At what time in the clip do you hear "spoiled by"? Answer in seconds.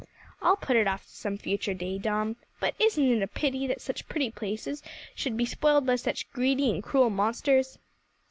5.45-5.95